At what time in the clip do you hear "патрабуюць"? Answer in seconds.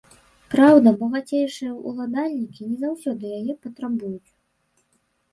3.67-4.29